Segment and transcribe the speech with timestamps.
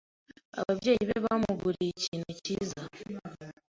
[0.59, 2.81] Ababyeyi be bamuguriye ikintu cyiza.